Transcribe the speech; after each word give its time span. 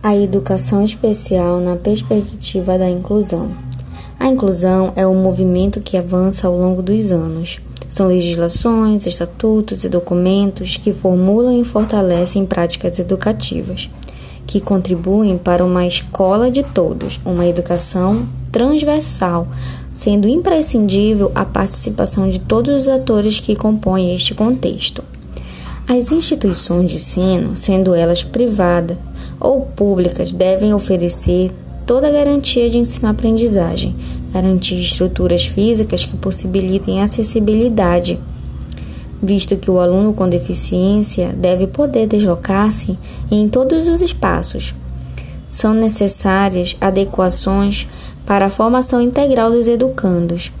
A 0.00 0.16
educação 0.16 0.84
especial 0.84 1.58
na 1.58 1.74
perspectiva 1.74 2.78
da 2.78 2.88
inclusão. 2.88 3.50
A 4.18 4.28
inclusão 4.28 4.92
é 4.94 5.04
um 5.04 5.20
movimento 5.20 5.80
que 5.80 5.96
avança 5.96 6.46
ao 6.46 6.56
longo 6.56 6.80
dos 6.80 7.10
anos. 7.10 7.58
São 7.88 8.06
legislações, 8.06 9.06
estatutos 9.06 9.82
e 9.82 9.88
documentos 9.88 10.76
que 10.76 10.92
formulam 10.92 11.60
e 11.60 11.64
fortalecem 11.64 12.46
práticas 12.46 13.00
educativas, 13.00 13.90
que 14.46 14.60
contribuem 14.60 15.36
para 15.36 15.64
uma 15.64 15.84
escola 15.84 16.48
de 16.48 16.62
todos, 16.62 17.20
uma 17.24 17.44
educação 17.44 18.24
transversal, 18.52 19.48
sendo 19.92 20.28
imprescindível 20.28 21.32
a 21.34 21.44
participação 21.44 22.30
de 22.30 22.38
todos 22.38 22.82
os 22.82 22.88
atores 22.88 23.40
que 23.40 23.56
compõem 23.56 24.14
este 24.14 24.32
contexto. 24.32 25.02
As 25.88 26.12
instituições 26.12 26.90
de 26.90 26.96
ensino, 26.96 27.56
sendo 27.56 27.94
elas 27.94 28.22
privadas 28.22 28.98
ou 29.40 29.62
públicas, 29.62 30.34
devem 30.34 30.74
oferecer 30.74 31.50
toda 31.86 32.08
a 32.08 32.10
garantia 32.10 32.68
de 32.68 32.76
ensino-aprendizagem, 32.76 33.96
garantir 34.30 34.78
estruturas 34.78 35.46
físicas 35.46 36.04
que 36.04 36.14
possibilitem 36.14 37.00
acessibilidade, 37.00 38.20
visto 39.22 39.56
que 39.56 39.70
o 39.70 39.78
aluno 39.78 40.12
com 40.12 40.28
deficiência 40.28 41.28
deve 41.28 41.66
poder 41.66 42.06
deslocar-se 42.06 42.98
em 43.30 43.48
todos 43.48 43.88
os 43.88 44.02
espaços. 44.02 44.74
São 45.48 45.72
necessárias 45.72 46.76
adequações 46.78 47.88
para 48.26 48.44
a 48.44 48.50
formação 48.50 49.00
integral 49.00 49.50
dos 49.50 49.66
educandos 49.66 50.52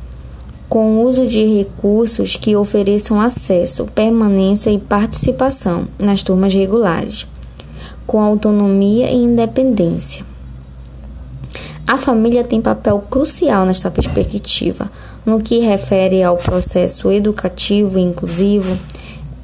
com 0.68 0.96
o 0.96 1.08
uso 1.08 1.26
de 1.26 1.44
recursos 1.44 2.36
que 2.36 2.54
ofereçam 2.54 3.20
acesso, 3.20 3.86
permanência 3.86 4.70
e 4.70 4.78
participação 4.78 5.88
nas 5.98 6.22
turmas 6.22 6.52
regulares, 6.52 7.26
com 8.06 8.20
autonomia 8.20 9.10
e 9.10 9.16
independência. 9.16 10.24
A 11.86 11.96
família 11.96 12.44
tem 12.44 12.60
papel 12.60 13.02
crucial 13.10 13.64
nesta 13.64 13.90
perspectiva. 13.90 14.90
No 15.24 15.40
que 15.40 15.60
refere 15.60 16.22
ao 16.22 16.36
processo 16.36 17.10
educativo 17.10 17.98
e 17.98 18.02
inclusivo, 18.02 18.78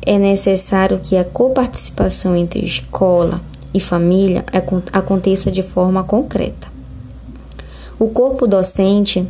é 0.04 0.18
necessário 0.18 1.00
que 1.02 1.16
a 1.16 1.24
coparticipação 1.24 2.36
entre 2.36 2.62
escola 2.62 3.40
e 3.72 3.80
família 3.80 4.44
aconteça 4.92 5.50
de 5.50 5.62
forma 5.62 6.04
concreta. 6.04 6.68
O 7.98 8.08
corpo 8.08 8.46
docente 8.46 9.26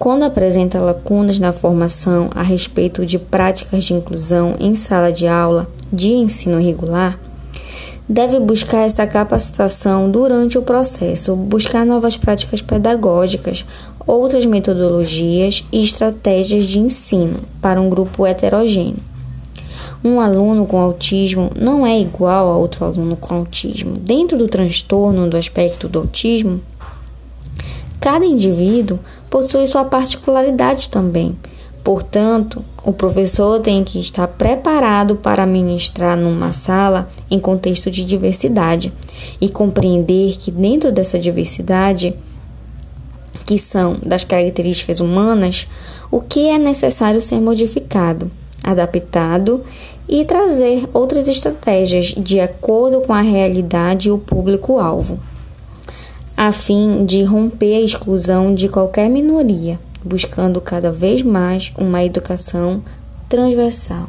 quando 0.00 0.22
apresenta 0.22 0.80
lacunas 0.80 1.38
na 1.38 1.52
formação 1.52 2.30
a 2.34 2.42
respeito 2.42 3.04
de 3.04 3.18
práticas 3.18 3.84
de 3.84 3.92
inclusão 3.92 4.54
em 4.58 4.74
sala 4.74 5.12
de 5.12 5.28
aula 5.28 5.68
de 5.92 6.12
ensino 6.12 6.58
regular, 6.58 7.20
deve 8.08 8.40
buscar 8.40 8.86
essa 8.86 9.06
capacitação 9.06 10.10
durante 10.10 10.56
o 10.56 10.62
processo, 10.62 11.36
buscar 11.36 11.84
novas 11.84 12.16
práticas 12.16 12.62
pedagógicas, 12.62 13.66
outras 14.06 14.46
metodologias 14.46 15.66
e 15.70 15.82
estratégias 15.82 16.64
de 16.64 16.78
ensino 16.78 17.40
para 17.60 17.78
um 17.78 17.90
grupo 17.90 18.26
heterogêneo. 18.26 18.96
Um 20.02 20.18
aluno 20.18 20.64
com 20.64 20.80
autismo 20.80 21.50
não 21.54 21.86
é 21.86 22.00
igual 22.00 22.48
a 22.48 22.56
outro 22.56 22.86
aluno 22.86 23.16
com 23.16 23.34
autismo. 23.34 23.92
Dentro 23.98 24.38
do 24.38 24.48
transtorno 24.48 25.28
do 25.28 25.36
aspecto 25.36 25.86
do 25.86 25.98
autismo, 25.98 26.58
cada 28.00 28.24
indivíduo 28.24 28.98
possui 29.30 29.66
sua 29.66 29.84
particularidade 29.84 30.90
também. 30.90 31.38
Portanto, 31.82 32.62
o 32.84 32.92
professor 32.92 33.60
tem 33.60 33.82
que 33.82 33.98
estar 33.98 34.28
preparado 34.28 35.16
para 35.16 35.46
ministrar 35.46 36.16
numa 36.16 36.52
sala 36.52 37.08
em 37.30 37.38
contexto 37.38 37.90
de 37.90 38.04
diversidade 38.04 38.92
e 39.40 39.48
compreender 39.48 40.36
que 40.36 40.50
dentro 40.50 40.92
dessa 40.92 41.18
diversidade, 41.18 42.14
que 43.46 43.56
são 43.56 43.96
das 44.04 44.24
características 44.24 45.00
humanas, 45.00 45.66
o 46.10 46.20
que 46.20 46.48
é 46.48 46.58
necessário 46.58 47.20
ser 47.20 47.40
modificado, 47.40 48.30
adaptado 48.62 49.64
e 50.06 50.24
trazer 50.24 50.86
outras 50.92 51.28
estratégias 51.28 52.14
de 52.16 52.40
acordo 52.40 53.00
com 53.00 53.14
a 53.14 53.22
realidade 53.22 54.08
e 54.08 54.12
o 54.12 54.18
público-alvo 54.18 55.18
a 56.42 56.52
fim 56.52 57.04
de 57.04 57.22
romper 57.22 57.74
a 57.74 57.80
exclusão 57.82 58.54
de 58.54 58.66
qualquer 58.66 59.10
minoria, 59.10 59.78
buscando 60.02 60.58
cada 60.58 60.90
vez 60.90 61.22
mais 61.22 61.70
uma 61.76 62.02
educação 62.02 62.82
transversal. 63.28 64.06